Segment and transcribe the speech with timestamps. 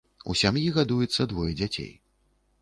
[0.33, 1.93] У сям'і гадуецца двое дзяцей.